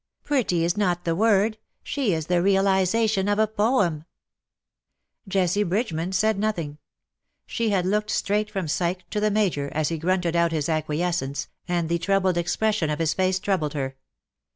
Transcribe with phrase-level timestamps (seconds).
[0.21, 1.59] ^^ Pretty is not the word.
[1.83, 4.05] She is the realization of a poem/^
[5.27, 6.79] Jessie Bridgeman said nothing.
[7.45, 11.49] She had looked straight from Psyche to the Major, as he grunted out his acquiescence,
[11.67, 13.95] and the troubled expression of his face troubled her.